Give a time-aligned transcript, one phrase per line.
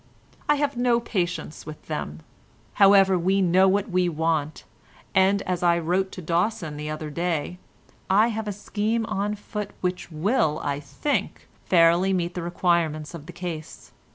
[0.49, 2.21] I have no patience with them.
[2.81, 4.63] However, we know what we want,
[5.13, 7.59] and, as I wrote to Dawson the other day,
[8.09, 13.31] have a scheme on foot which will, I think, fairly meet the requirements of the
[13.33, 13.91] case.